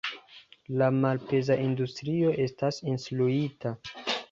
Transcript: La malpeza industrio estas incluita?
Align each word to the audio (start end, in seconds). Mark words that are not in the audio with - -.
La 0.81 0.87
malpeza 0.99 1.59
industrio 1.67 2.33
estas 2.47 2.83
incluita? 2.95 3.79